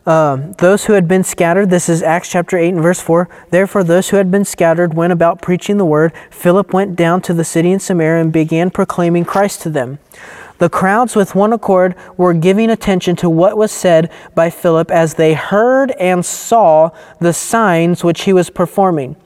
um, 0.06 0.52
those 0.58 0.84
who 0.84 0.92
had 0.92 1.08
been 1.08 1.24
scattered, 1.24 1.70
this 1.70 1.88
is 1.88 2.02
Acts 2.02 2.28
chapter 2.28 2.58
8 2.58 2.74
and 2.74 2.82
verse 2.82 3.00
4. 3.00 3.28
Therefore, 3.50 3.82
those 3.82 4.10
who 4.10 4.18
had 4.18 4.30
been 4.30 4.44
scattered 4.44 4.94
went 4.94 5.12
about 5.12 5.40
preaching 5.40 5.78
the 5.78 5.86
word. 5.86 6.12
Philip 6.30 6.74
went 6.74 6.94
down 6.94 7.22
to 7.22 7.32
the 7.32 7.44
city 7.44 7.72
in 7.72 7.80
Samaria 7.80 8.22
and 8.22 8.32
began 8.32 8.70
proclaiming 8.70 9.24
Christ 9.24 9.62
to 9.62 9.70
them. 9.70 9.98
The 10.58 10.68
crowds, 10.68 11.16
with 11.16 11.34
one 11.34 11.52
accord, 11.52 11.96
were 12.16 12.34
giving 12.34 12.70
attention 12.70 13.16
to 13.16 13.30
what 13.30 13.56
was 13.56 13.72
said 13.72 14.10
by 14.34 14.50
Philip 14.50 14.90
as 14.90 15.14
they 15.14 15.34
heard 15.34 15.90
and 15.92 16.24
saw 16.24 16.90
the 17.18 17.32
signs 17.32 18.04
which 18.04 18.22
he 18.24 18.32
was 18.32 18.50
performing. 18.50 19.16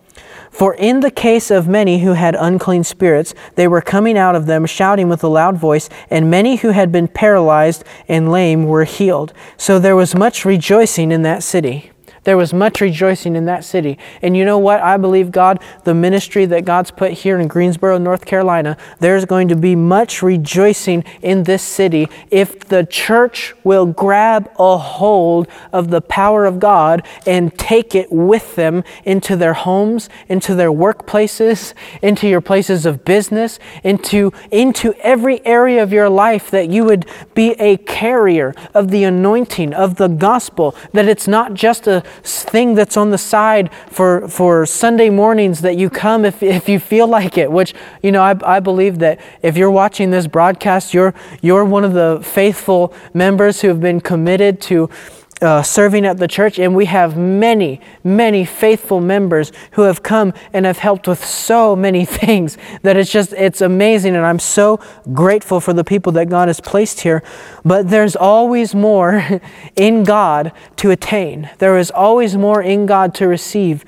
For 0.50 0.75
in 0.75 1.00
the 1.00 1.11
case 1.11 1.50
of 1.50 1.69
many 1.69 2.00
who 2.00 2.12
had 2.12 2.35
unclean 2.35 2.85
spirits, 2.85 3.35
they 3.55 3.69
were 3.69 3.81
coming 3.81 4.19
out 4.19 4.35
of 4.35 4.47
them 4.47 4.67
shouting 4.67 5.09
with 5.09 5.23
a 5.23 5.28
loud 5.28 5.57
voice, 5.57 5.88
and 6.11 6.31
many 6.31 6.57
who 6.57 6.71
had 6.71 6.90
been 6.90 7.09
paralyzed 7.09 7.85
and 8.09 8.31
lame 8.31 8.67
were 8.67 8.85
healed. 8.85 9.33
So 9.57 9.78
there 9.78 9.97
was 9.97 10.14
much 10.14 10.45
rejoicing 10.45 11.12
in 11.12 11.23
that 11.23 11.43
city. 11.43 11.93
There 12.29 12.37
was 12.37 12.53
much 12.53 12.83
rejoicing 12.83 13.37
in 13.37 13.47
that 13.47 13.65
city. 13.65 13.97
And 14.21 14.37
you 14.37 14.45
know 14.45 14.59
what? 14.59 14.83
I 14.83 14.99
believe 14.99 15.33
God, 15.33 15.63
the 15.85 15.95
ministry 15.95 16.45
that 16.45 16.67
God's 16.67 16.91
put 16.91 17.13
here 17.13 17.39
in 17.39 17.49
Greensboro, 17.49 17.97
North 17.97 18.27
Carolina, 18.27 18.77
there's 19.01 19.25
going 19.25 19.49
to 19.49 19.57
be 19.57 19.75
much 19.75 20.23
rejoicing 20.23 21.05
in 21.23 21.45
this 21.45 21.63
city 21.63 22.07
if 22.31 22.69
the 22.69 22.85
church 22.85 23.55
will 23.65 23.87
grab 23.87 24.51
a 24.59 24.77
hold 24.77 25.49
of 25.73 25.89
the 25.89 26.03
power 26.03 26.45
of 26.45 26.61
God 26.61 27.03
and 27.25 27.59
take 27.59 27.95
it 27.95 28.13
with 28.13 28.57
them 28.57 28.85
into 29.07 29.35
their 29.35 29.55
homes, 29.55 30.11
into 30.29 30.55
their 30.55 30.71
workplaces, 30.71 31.73
into 32.03 32.29
your 32.29 32.43
places 32.43 32.85
of 32.85 33.07
business, 33.07 33.59
into, 33.83 34.35
into 34.51 34.93
every 35.01 35.43
area 35.47 35.83
of 35.83 35.95
your 35.95 36.11
life 36.11 36.51
that 36.51 36.69
you 36.69 36.85
would 36.85 37.07
be 37.33 37.53
a 37.53 37.79
carrier 37.79 38.55
of 38.75 38.91
the 38.91 39.05
anointing 39.05 39.73
of 39.73 39.95
the 39.95 40.09
gospel, 40.09 40.77
that 40.93 41.09
it's 41.09 41.27
not 41.27 41.55
just 41.55 41.87
a 41.87 42.05
thing 42.23 42.75
that's 42.75 42.97
on 42.97 43.11
the 43.11 43.19
side 43.19 43.71
for, 43.91 44.29
for 44.29 44.67
Sunday 44.67 45.11
mornings 45.11 45.61
that 45.61 45.77
you 45.77 45.91
come 45.91 46.25
if, 46.25 46.43
if 46.43 46.69
you 46.69 46.79
feel 46.79 47.07
like 47.07 47.39
it, 47.39 47.51
which, 47.51 47.75
you 48.03 48.13
know, 48.13 48.23
I, 48.23 48.37
I 48.57 48.61
believe 48.61 48.99
that 49.01 49.21
if 49.43 49.57
you're 49.57 49.71
watching 49.71 50.11
this 50.11 50.27
broadcast, 50.27 50.95
you're, 50.95 51.15
you're 51.41 51.65
one 51.65 51.85
of 51.85 51.93
the 51.93 52.21
faithful 52.23 52.93
members 53.15 53.61
who 53.61 53.69
have 53.69 53.81
been 53.81 54.01
committed 54.01 54.61
to 54.63 54.91
uh, 55.40 55.62
serving 55.62 56.04
at 56.04 56.18
the 56.18 56.28
church, 56.28 56.59
and 56.59 56.75
we 56.75 56.87
have 56.87 57.16
many, 57.16 57.80
many 58.02 58.45
faithful 58.45 59.00
members 59.00 59.52
who 59.73 59.83
have 59.83 60.02
come 60.02 60.33
and 60.52 60.66
have 60.66 60.78
helped 60.78 61.07
with 61.07 61.25
so 61.25 61.76
many 61.76 62.04
things 62.21 62.59
that 62.83 62.97
it's 62.97 63.11
just, 63.11 63.33
it's 63.35 63.61
amazing, 63.61 64.16
and 64.16 64.26
I'm 64.26 64.38
so 64.38 64.80
grateful 65.12 65.61
for 65.61 65.73
the 65.73 65.85
people 65.85 66.12
that 66.12 66.28
God 66.28 66.49
has 66.49 66.61
placed 66.61 67.00
here. 67.00 67.23
But 67.64 67.88
there's 67.88 68.16
always 68.16 68.75
more 68.75 69.40
in 69.76 70.04
God 70.04 70.52
to 70.76 70.90
attain, 70.90 71.50
there 71.59 71.78
is 71.78 71.90
always 71.90 72.37
more 72.37 72.62
in 72.62 72.87
God 72.87 73.14
to 73.16 73.28
receive. 73.28 73.85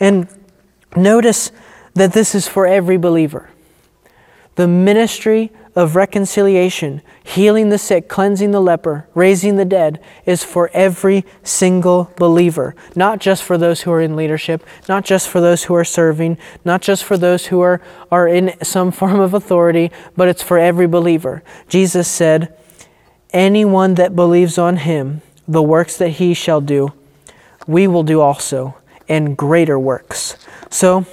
And 0.00 0.28
notice 0.96 1.52
that 1.94 2.12
this 2.12 2.34
is 2.34 2.48
for 2.48 2.66
every 2.66 2.96
believer. 2.96 3.50
The 4.56 4.66
ministry 4.66 5.52
of 5.76 5.94
reconciliation, 5.94 7.00
healing 7.22 7.68
the 7.68 7.78
sick, 7.78 8.08
cleansing 8.08 8.50
the 8.50 8.60
leper, 8.60 9.08
raising 9.14 9.56
the 9.56 9.64
dead, 9.64 10.02
is 10.26 10.42
for 10.42 10.68
every 10.72 11.24
single 11.42 12.12
believer, 12.16 12.74
not 12.96 13.20
just 13.20 13.42
for 13.42 13.56
those 13.56 13.82
who 13.82 13.92
are 13.92 14.00
in 14.00 14.16
leadership, 14.16 14.64
not 14.88 15.04
just 15.04 15.28
for 15.28 15.40
those 15.40 15.64
who 15.64 15.74
are 15.74 15.84
serving, 15.84 16.36
not 16.64 16.82
just 16.82 17.04
for 17.04 17.16
those 17.16 17.46
who 17.46 17.60
are, 17.60 17.80
are 18.10 18.26
in 18.26 18.52
some 18.62 18.90
form 18.90 19.20
of 19.20 19.34
authority, 19.34 19.90
but 20.16 20.28
it's 20.28 20.42
for 20.42 20.58
every 20.58 20.86
believer. 20.86 21.42
Jesus 21.68 22.08
said, 22.08 22.56
Anyone 23.32 23.94
that 23.94 24.16
believes 24.16 24.58
on 24.58 24.78
him, 24.78 25.22
the 25.46 25.62
works 25.62 25.96
that 25.98 26.10
he 26.10 26.34
shall 26.34 26.60
do, 26.60 26.92
we 27.68 27.86
will 27.86 28.02
do 28.02 28.20
also, 28.20 28.76
and 29.08 29.36
greater 29.36 29.78
works. 29.78 30.36
So 30.68 31.06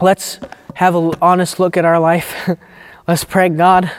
let's 0.00 0.40
have 0.74 0.94
an 0.94 1.12
honest 1.20 1.60
look 1.60 1.76
at 1.76 1.84
our 1.84 1.98
life. 1.98 2.48
Let's 3.10 3.24
pray, 3.24 3.48
God, 3.48 3.90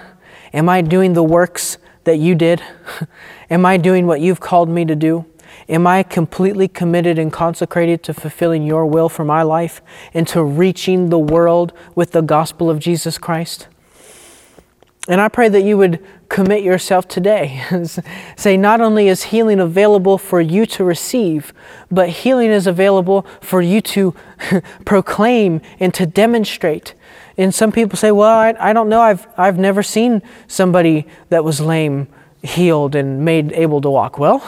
am 0.54 0.70
I 0.70 0.80
doing 0.80 1.12
the 1.12 1.22
works 1.22 1.78
that 2.06 2.20
you 2.20 2.34
did? 2.34 2.64
am 3.50 3.66
I 3.66 3.76
doing 3.76 4.08
what 4.08 4.22
you've 4.22 4.40
called 4.40 4.70
me 4.70 4.86
to 4.86 4.96
do? 4.96 5.26
Am 5.68 5.86
I 5.86 6.02
completely 6.02 6.70
committed 6.70 7.20
and 7.20 7.30
consecrated 7.30 8.04
to 8.04 8.14
fulfilling 8.14 8.64
your 8.64 8.86
will 8.86 9.10
for 9.10 9.26
my 9.26 9.44
life 9.44 9.82
and 10.14 10.26
to 10.30 10.42
reaching 10.42 11.10
the 11.10 11.20
world 11.20 11.74
with 11.94 12.12
the 12.12 12.22
gospel 12.22 12.70
of 12.70 12.80
Jesus 12.80 13.18
Christ? 13.18 13.68
And 15.10 15.20
I 15.20 15.28
pray 15.28 15.50
that 15.50 15.64
you 15.64 15.78
would 15.78 16.02
commit 16.30 16.64
yourself 16.64 17.10
today. 17.10 17.66
Say, 18.38 18.56
not 18.56 18.80
only 18.80 19.10
is 19.10 19.24
healing 19.24 19.60
available 19.60 20.18
for 20.18 20.40
you 20.40 20.66
to 20.68 20.86
receive, 20.86 21.52
but 21.92 22.08
healing 22.08 22.50
is 22.50 22.66
available 22.66 23.26
for 23.42 23.62
you 23.62 23.82
to 23.82 24.16
proclaim 24.86 25.60
and 25.82 25.94
to 25.96 26.06
demonstrate. 26.06 26.94
And 27.42 27.54
some 27.54 27.72
people 27.72 27.98
say, 27.98 28.12
well, 28.12 28.30
I, 28.30 28.54
I 28.60 28.74
don't 28.74 28.90
know. 28.90 29.02
I've, 29.02 29.28
I've 29.38 29.58
never 29.58 29.82
seen 29.82 30.22
somebody 30.48 31.08
that 31.30 31.44
was 31.44 31.60
lame 31.60 32.08
healed 32.44 32.96
and 32.96 33.26
made 33.26 33.52
able 33.54 33.82
to 33.82 33.90
walk. 33.90 34.18
Well, 34.18 34.40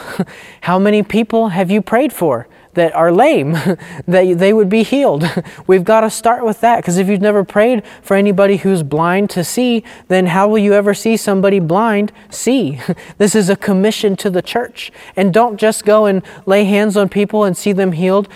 how 0.62 0.78
many 0.78 1.02
people 1.02 1.48
have 1.48 1.70
you 1.70 1.82
prayed 1.82 2.12
for 2.12 2.46
that 2.74 2.94
are 2.94 3.12
lame, 3.12 3.52
that 4.06 4.38
they 4.38 4.52
would 4.52 4.68
be 4.68 4.84
healed? 4.84 5.24
We've 5.66 5.84
got 5.84 6.00
to 6.00 6.10
start 6.10 6.44
with 6.44 6.60
that 6.60 6.76
because 6.76 6.98
if 6.98 7.08
you've 7.08 7.20
never 7.20 7.42
prayed 7.42 7.84
for 8.02 8.16
anybody 8.16 8.58
who's 8.58 8.82
blind 8.82 9.30
to 9.30 9.42
see, 9.42 9.82
then 10.08 10.26
how 10.26 10.48
will 10.48 10.58
you 10.58 10.72
ever 10.72 10.94
see 10.94 11.16
somebody 11.16 11.58
blind 11.58 12.12
see? 12.30 12.80
This 13.18 13.34
is 13.34 13.48
a 13.48 13.56
commission 13.56 14.16
to 14.16 14.30
the 14.30 14.42
church. 14.42 14.92
And 15.16 15.34
don't 15.34 15.56
just 15.56 15.84
go 15.84 16.06
and 16.06 16.22
lay 16.46 16.64
hands 16.64 16.96
on 16.96 17.08
people 17.08 17.44
and 17.44 17.56
see 17.56 17.72
them 17.72 17.92
healed. 17.92 18.28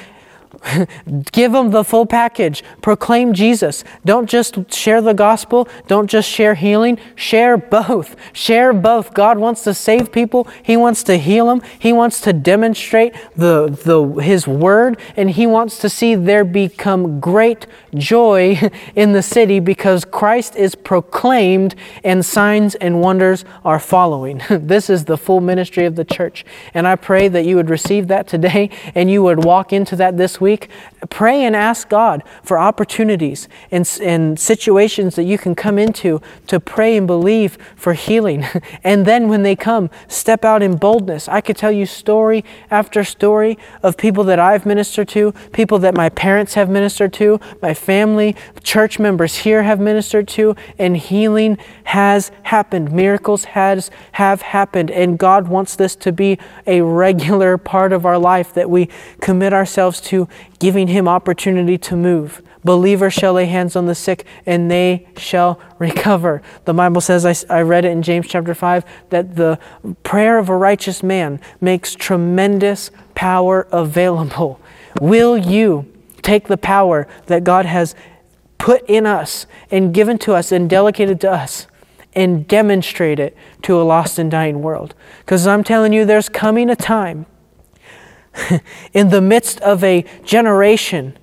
Give 1.33 1.53
them 1.53 1.71
the 1.71 1.85
full 1.85 2.07
package. 2.07 2.63
Proclaim 2.83 3.33
Jesus. 3.33 3.85
Don't 4.05 4.29
just 4.29 4.73
share 4.73 5.01
the 5.01 5.15
gospel. 5.15 5.69
Don't 5.87 6.09
just 6.09 6.29
share 6.29 6.55
healing. 6.55 6.99
Share 7.15 7.57
both. 7.57 8.17
Share 8.33 8.73
both. 8.73 9.15
God 9.15 9.39
wants 9.39 9.63
to 9.65 9.75
save 9.75 10.13
people. 10.13 10.49
He 10.63 10.77
wants 10.77 11.03
to 11.05 11.17
heal 11.17 11.47
them. 11.47 11.63
He 11.79 11.93
wants 11.93 12.21
to 12.23 12.33
demonstrate 12.33 13.15
the, 13.37 13.69
the, 13.85 14.23
His 14.23 14.47
word. 14.47 14.99
And 15.17 15.31
He 15.31 15.47
wants 15.47 15.79
to 15.79 15.89
see 15.89 16.15
there 16.15 16.45
become 16.45 17.21
great 17.21 17.67
joy 17.95 18.71
in 18.95 19.13
the 19.13 19.23
city 19.23 19.61
because 19.61 20.05
Christ 20.05 20.57
is 20.57 20.75
proclaimed 20.75 21.75
and 22.05 22.25
signs 22.25 22.75
and 22.77 23.01
wonders 23.01 23.45
are 23.65 23.79
following. 23.79 24.43
this 24.51 24.91
is 24.91 25.05
the 25.05 25.17
full 25.17 25.41
ministry 25.41 25.85
of 25.85 25.97
the 25.97 26.05
church. 26.05 26.45
And 26.75 26.87
I 26.87 26.97
pray 26.97 27.29
that 27.29 27.45
you 27.45 27.57
would 27.57 27.71
receive 27.71 28.09
that 28.09 28.27
today 28.29 28.71
and 28.95 29.11
you 29.11 29.23
would 29.23 29.45
walk 29.45 29.73
into 29.73 29.97
that 29.97 30.17
this 30.17 30.41
week 30.41 30.69
pray 31.11 31.45
and 31.45 31.55
ask 31.55 31.89
God 31.89 32.23
for 32.43 32.59
opportunities 32.59 33.49
and, 33.71 33.89
and 34.03 34.39
situations 34.39 35.15
that 35.15 35.25
you 35.25 35.39
can 35.39 35.55
come 35.55 35.79
into 35.79 36.21
to 36.49 36.59
pray 36.59 36.97
and 36.97 37.07
believe 37.07 37.57
for 37.77 37.93
healing. 37.93 38.45
And 38.83 39.07
then 39.07 39.29
when 39.29 39.43
they 39.43 39.55
come, 39.57 39.91
step 40.09 40.45
out 40.45 40.63
in 40.63 40.77
boldness. 40.77 41.29
I 41.29 41.41
could 41.41 41.57
tell 41.57 41.73
you 41.73 41.87
story 41.87 42.45
after 42.71 43.05
story 43.05 43.59
of 43.83 43.97
people 43.97 44.25
that 44.25 44.39
I've 44.39 44.67
ministered 44.67 45.09
to, 45.09 45.33
people 45.53 45.79
that 45.81 45.95
my 45.95 46.09
parents 46.09 46.55
have 46.55 46.69
ministered 46.69 47.13
to, 47.15 47.41
my 47.63 47.75
family, 47.79 48.37
church 48.63 48.99
members 48.99 49.37
here 49.39 49.63
have 49.63 49.81
ministered 49.81 50.29
to, 50.29 50.57
and 50.79 50.97
healing 50.97 51.57
has 51.85 52.31
happened. 52.45 52.93
Miracles 52.93 53.45
has 53.45 53.91
have 54.13 54.43
happened. 54.43 54.91
And 54.91 55.19
God 55.19 55.49
wants 55.49 55.77
this 55.77 55.97
to 55.97 56.13
be 56.13 56.39
a 56.67 56.83
regular 56.83 57.57
part 57.57 57.93
of 57.93 58.05
our 58.05 58.19
life 58.19 58.53
that 58.55 58.69
we 58.69 58.89
commit 59.21 59.53
ourselves 59.53 60.01
to 60.03 60.29
giving 60.59 60.89
him 60.89 61.09
opportunity 61.09 61.79
to 61.79 61.97
move. 61.97 62.43
Believers 62.65 63.15
shall 63.15 63.35
lay 63.35 63.47
hands 63.47 63.77
on 63.77 63.87
the 63.87 63.95
sick 63.95 64.27
and 64.45 64.71
they 64.71 65.07
shall 65.17 65.61
recover. 65.79 66.43
The 66.65 66.75
Bible 66.75 67.01
says, 67.01 67.25
I, 67.25 67.59
I, 67.59 67.63
read 67.63 67.85
it 67.85 67.93
in 67.93 68.03
James 68.03 68.27
chapter 68.29 68.55
5, 68.55 68.85
that 69.11 69.37
the 69.37 69.59
prayer 70.03 70.39
of 70.39 70.49
a 70.49 70.57
righteous 70.57 71.03
man 71.03 71.41
makes 71.61 71.95
tremendous 71.95 72.91
power 73.15 73.67
available. 73.71 74.61
Will 75.01 75.39
you 75.39 75.87
take 76.23 76.49
the 76.49 76.57
power 76.57 77.07
that 77.27 77.45
God 77.45 77.67
has 77.67 77.95
put 78.59 78.83
in 78.89 79.07
us 79.07 79.47
and 79.71 79.95
given 79.95 80.19
to 80.19 80.35
us 80.35 80.53
and 80.53 80.69
delegated 80.69 81.21
to 81.23 81.31
us 81.31 81.67
and 82.15 82.49
demonstrate 82.49 83.21
it 83.21 83.37
to 83.63 83.81
a 83.81 83.83
lost 83.83 84.19
and 84.19 84.31
dying 84.31 84.63
world? 84.63 84.95
Because 85.21 85.47
I'm 85.47 85.65
telling 85.65 85.93
you, 85.93 86.05
there's 86.05 86.29
coming 86.29 86.71
a 86.71 86.77
time 86.77 87.27
in 88.93 89.11
the 89.11 89.21
midst 89.21 89.61
of 89.61 89.83
a 89.85 90.05
generation 90.25 91.17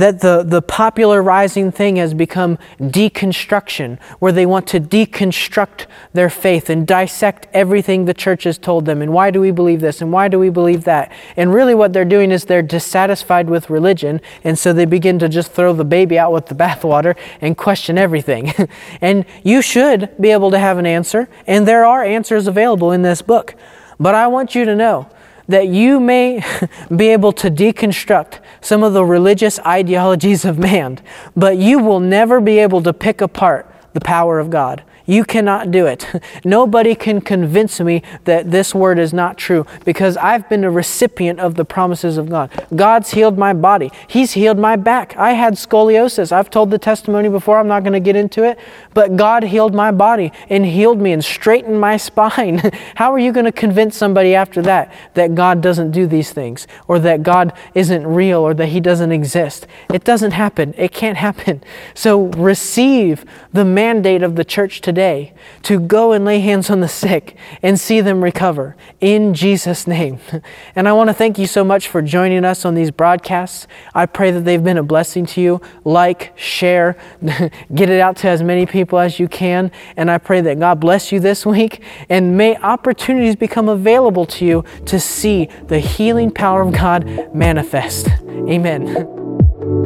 that 0.00 0.20
the, 0.20 0.42
the 0.42 0.60
popular 0.60 1.22
rising 1.22 1.70
thing 1.70 1.96
has 1.96 2.14
become 2.14 2.58
deconstruction, 2.80 4.00
where 4.18 4.32
they 4.32 4.46
want 4.46 4.66
to 4.68 4.80
deconstruct 4.80 5.86
their 6.12 6.28
faith 6.28 6.68
and 6.68 6.86
dissect 6.86 7.46
everything 7.52 8.04
the 8.04 8.14
church 8.14 8.44
has 8.44 8.58
told 8.58 8.84
them. 8.86 9.02
And 9.02 9.12
why 9.12 9.30
do 9.30 9.40
we 9.40 9.50
believe 9.50 9.80
this? 9.80 10.00
And 10.00 10.12
why 10.12 10.28
do 10.28 10.38
we 10.38 10.48
believe 10.50 10.84
that? 10.84 11.12
And 11.36 11.54
really, 11.54 11.74
what 11.74 11.92
they're 11.92 12.04
doing 12.04 12.30
is 12.30 12.44
they're 12.44 12.62
dissatisfied 12.62 13.48
with 13.48 13.70
religion. 13.70 14.20
And 14.42 14.58
so 14.58 14.72
they 14.72 14.86
begin 14.86 15.18
to 15.20 15.28
just 15.28 15.52
throw 15.52 15.72
the 15.72 15.84
baby 15.84 16.18
out 16.18 16.32
with 16.32 16.46
the 16.46 16.54
bathwater 16.60 17.16
and 17.40 17.56
question 17.56 17.96
everything. 17.96 18.52
and 19.00 19.24
you 19.44 19.62
should 19.62 20.10
be 20.20 20.30
able 20.30 20.50
to 20.50 20.58
have 20.58 20.78
an 20.78 20.86
answer. 20.86 21.28
And 21.46 21.68
there 21.68 21.84
are 21.84 22.02
answers 22.02 22.46
available 22.46 22.92
in 22.92 23.02
this 23.02 23.22
book. 23.22 23.54
But 23.98 24.14
I 24.14 24.26
want 24.28 24.54
you 24.54 24.64
to 24.64 24.74
know 24.74 25.10
that 25.50 25.68
you 25.68 26.00
may 26.00 26.44
be 26.96 27.08
able 27.08 27.32
to 27.32 27.50
deconstruct 27.50 28.38
some 28.60 28.82
of 28.82 28.92
the 28.92 29.04
religious 29.04 29.58
ideologies 29.60 30.44
of 30.44 30.58
man, 30.58 30.98
but 31.36 31.56
you 31.56 31.78
will 31.78 32.00
never 32.00 32.40
be 32.40 32.58
able 32.58 32.82
to 32.82 32.92
pick 32.92 33.20
apart 33.20 33.72
the 33.92 34.00
power 34.00 34.38
of 34.38 34.50
God. 34.50 34.82
You 35.06 35.24
cannot 35.24 35.70
do 35.70 35.86
it. 35.86 36.06
Nobody 36.44 36.94
can 36.94 37.20
convince 37.20 37.80
me 37.80 38.02
that 38.24 38.50
this 38.50 38.74
word 38.74 38.98
is 38.98 39.12
not 39.12 39.36
true 39.36 39.66
because 39.84 40.16
I've 40.16 40.48
been 40.48 40.64
a 40.64 40.70
recipient 40.70 41.40
of 41.40 41.54
the 41.54 41.64
promises 41.64 42.16
of 42.16 42.28
God. 42.28 42.50
God's 42.74 43.10
healed 43.10 43.38
my 43.38 43.52
body, 43.52 43.90
He's 44.06 44.32
healed 44.32 44.58
my 44.58 44.76
back. 44.76 45.16
I 45.16 45.32
had 45.32 45.54
scoliosis. 45.54 46.32
I've 46.32 46.50
told 46.50 46.70
the 46.70 46.78
testimony 46.78 47.28
before, 47.28 47.58
I'm 47.58 47.68
not 47.68 47.80
going 47.80 47.92
to 47.92 48.00
get 48.00 48.16
into 48.16 48.44
it, 48.44 48.58
but 48.94 49.16
God 49.16 49.42
healed 49.42 49.74
my 49.74 49.90
body 49.90 50.32
and 50.48 50.64
healed 50.64 51.00
me 51.00 51.12
and 51.12 51.24
straightened 51.24 51.80
my 51.80 51.96
spine. 52.10 52.58
How 52.96 53.12
are 53.12 53.18
you 53.18 53.32
going 53.32 53.46
to 53.46 53.52
convince 53.52 53.96
somebody 53.96 54.34
after 54.34 54.62
that 54.62 54.92
that 55.14 55.34
God 55.34 55.60
doesn't 55.60 55.90
do 55.90 56.06
these 56.06 56.32
things 56.32 56.66
or 56.88 56.98
that 57.00 57.22
God 57.22 57.52
isn't 57.74 58.06
real 58.06 58.40
or 58.40 58.54
that 58.54 58.68
He 58.68 58.80
doesn't 58.80 59.12
exist? 59.12 59.66
It 59.92 60.04
doesn't 60.04 60.32
happen. 60.32 60.74
It 60.76 60.92
can't 60.92 61.16
happen. 61.16 61.62
So 61.94 62.26
receive 62.26 63.24
the 63.52 63.64
mandate 63.64 64.22
of 64.22 64.36
the 64.36 64.44
church 64.44 64.80
today 64.80 64.89
today 64.90 65.32
to 65.62 65.78
go 65.78 66.10
and 66.10 66.24
lay 66.24 66.40
hands 66.40 66.68
on 66.68 66.80
the 66.80 66.88
sick 66.88 67.36
and 67.62 67.78
see 67.78 68.00
them 68.00 68.24
recover 68.24 68.76
in 69.00 69.34
Jesus' 69.34 69.86
name. 69.86 70.18
And 70.74 70.88
I 70.88 70.92
want 70.92 71.08
to 71.08 71.14
thank 71.14 71.38
you 71.38 71.46
so 71.46 71.64
much 71.64 71.88
for 71.88 72.00
joining 72.00 72.44
us 72.44 72.64
on 72.64 72.74
these 72.74 72.90
broadcasts. 72.90 73.66
I 73.94 74.06
pray 74.06 74.30
that 74.30 74.44
they've 74.44 74.62
been 74.62 74.78
a 74.78 74.82
blessing 74.82 75.26
to 75.26 75.40
you. 75.40 75.60
Like, 75.84 76.32
share, 76.36 76.96
get 77.74 77.90
it 77.90 78.00
out 78.00 78.16
to 78.18 78.28
as 78.28 78.42
many 78.42 78.66
people 78.66 78.98
as 78.98 79.20
you 79.20 79.28
can. 79.28 79.70
And 79.96 80.10
I 80.10 80.18
pray 80.18 80.40
that 80.40 80.58
God 80.58 80.80
bless 80.80 81.12
you 81.12 81.20
this 81.20 81.44
week 81.44 81.82
and 82.08 82.36
may 82.36 82.56
opportunities 82.56 83.36
become 83.36 83.68
available 83.68 84.26
to 84.26 84.44
you 84.44 84.64
to 84.86 84.98
see 84.98 85.48
the 85.66 85.78
healing 85.78 86.30
power 86.30 86.62
of 86.62 86.72
God 86.72 87.34
manifest. 87.34 88.08
Amen. 88.28 89.06